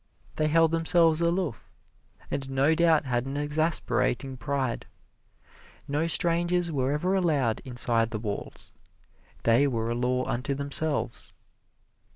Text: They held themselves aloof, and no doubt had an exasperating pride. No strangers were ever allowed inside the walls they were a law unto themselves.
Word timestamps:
They 0.37 0.47
held 0.47 0.71
themselves 0.71 1.21
aloof, 1.21 1.75
and 2.31 2.49
no 2.49 2.73
doubt 2.73 3.05
had 3.05 3.27
an 3.27 3.37
exasperating 3.37 4.35
pride. 4.35 4.87
No 5.87 6.07
strangers 6.07 6.71
were 6.71 6.91
ever 6.93 7.13
allowed 7.13 7.59
inside 7.65 8.09
the 8.09 8.17
walls 8.17 8.73
they 9.43 9.67
were 9.67 9.91
a 9.91 9.93
law 9.93 10.25
unto 10.25 10.55
themselves. 10.55 11.35